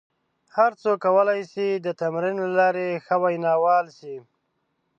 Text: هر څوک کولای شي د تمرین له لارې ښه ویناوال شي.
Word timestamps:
هر 0.55 0.71
څوک 0.81 0.97
کولای 1.05 1.41
شي 1.51 1.67
د 1.75 1.87
تمرین 2.01 2.35
له 2.43 2.47
لارې 2.59 3.01
ښه 3.05 3.15
ویناوال 3.23 3.85
شي. 3.99 4.15